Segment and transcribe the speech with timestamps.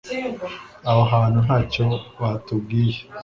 [0.89, 1.85] Abo bantu ntacyo
[2.21, 2.99] batubwiye